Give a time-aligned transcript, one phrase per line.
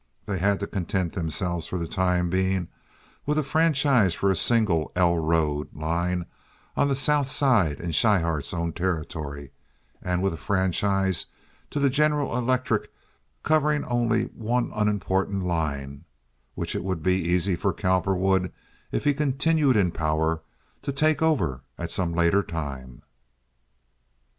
[0.25, 2.69] They had to content themselves for the time being
[3.27, 6.25] with a franchise for a single 'L' road line
[6.75, 9.51] on the South Side in Schryhart's own territory,
[10.01, 11.27] and with a franchise
[11.69, 12.91] to the General Electric
[13.43, 16.05] covering only one unimportant line,
[16.55, 18.51] which it would be easy for Cowperwood,
[18.91, 20.41] if he continued in power,
[20.81, 23.03] to take over at some later time.